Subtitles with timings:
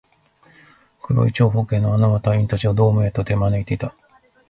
[1.03, 3.93] 黒い長方形の穴は、隊員達をドームへと手招いていた